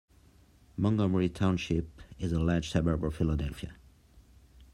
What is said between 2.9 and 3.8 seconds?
of Philadelphia.